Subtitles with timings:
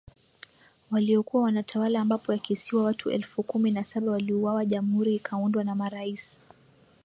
[0.91, 6.41] waliokuwa wanatawala ambapo yakisiwa watu elfu kumi na saba waliuawa Jamhuri ikaundwa na marais